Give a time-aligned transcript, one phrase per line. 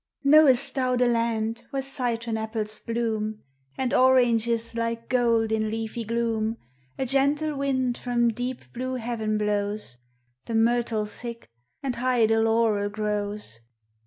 [0.23, 3.43] "Know'st thou the land where citron apples bloom,
[3.77, 6.57] And oranges like gold in leafy gloom,
[6.97, 9.97] A gentle wind from deep blue heaven blows,
[10.45, 11.47] The myrtle thick,
[11.83, 13.59] and high the laurel grows